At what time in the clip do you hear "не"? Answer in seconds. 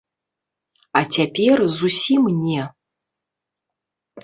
2.45-2.61